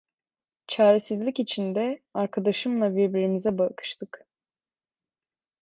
[0.67, 4.25] Çaresizlik içinde arkadaşımla birbirimize bakıştık.